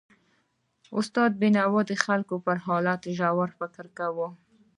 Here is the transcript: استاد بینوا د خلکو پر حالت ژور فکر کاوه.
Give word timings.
استاد 0.99 1.31
بینوا 1.41 1.81
د 1.87 1.91
خلکو 2.05 2.35
پر 2.45 2.57
حالت 2.65 3.01
ژور 3.17 3.49
فکر 3.59 3.85
کاوه. 3.97 4.27